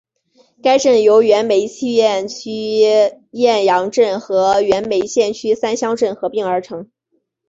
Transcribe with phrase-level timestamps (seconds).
[0.63, 2.49] 该镇由原梅县区
[3.29, 6.89] 雁洋镇和原梅县区三乡镇合并而成。